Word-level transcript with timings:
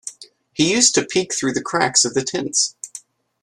He 0.53 0.71
used 0.73 0.95
to 0.95 1.05
peek 1.05 1.31
through 1.31 1.53
the 1.53 1.61
cracks 1.61 2.03
of 2.05 2.15
the 2.15 2.23
tents. 2.23 2.73